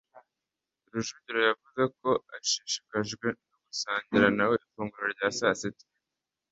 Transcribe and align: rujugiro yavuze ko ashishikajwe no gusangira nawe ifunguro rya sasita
rujugiro 0.91 1.39
yavuze 1.47 1.83
ko 1.99 2.09
ashishikajwe 2.35 3.27
no 3.51 3.57
gusangira 3.65 4.27
nawe 4.37 4.53
ifunguro 4.65 5.05
rya 5.15 5.29
sasita 5.37 5.85